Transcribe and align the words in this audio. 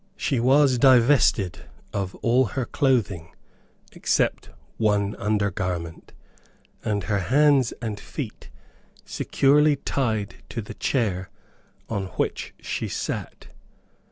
She 0.17 0.39
was 0.39 0.79
divested 0.79 1.65
of 1.93 2.15
all 2.23 2.45
her 2.57 2.65
clothing 2.65 3.35
except 3.91 4.49
one 4.77 5.15
under 5.17 5.51
garment, 5.51 6.13
and 6.83 7.03
her 7.03 7.19
hands 7.19 7.71
and 7.83 7.99
feet 7.99 8.49
securely 9.05 9.75
tied 9.75 10.37
to 10.49 10.63
the 10.63 10.73
chair 10.73 11.29
on 11.87 12.05
which 12.17 12.51
she 12.59 12.87
sat. 12.87 13.49